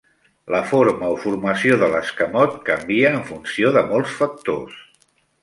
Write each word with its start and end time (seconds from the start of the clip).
La 0.53 0.59
forma 0.69 1.09
o 1.15 1.19
formació 1.25 1.77
de 1.83 1.89
l'escamot 1.91 2.57
canvia 2.71 3.13
en 3.19 3.21
funció 3.29 3.75
de 3.77 3.85
molts 3.93 4.19
factors. 4.23 4.83